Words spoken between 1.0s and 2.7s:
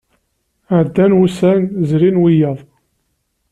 wussan, zrin wiyaḍ.